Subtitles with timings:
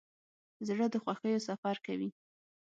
[0.67, 2.09] زړه د خوښیو سفر کوي.